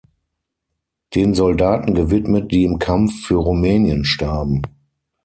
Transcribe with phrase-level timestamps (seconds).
[1.13, 4.63] Den Soldaten gewidmet, die im Kampf für Rumnänien starben.